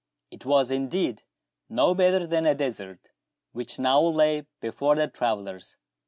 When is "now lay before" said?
3.77-4.95